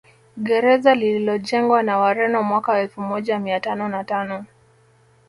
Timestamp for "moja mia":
3.01-3.59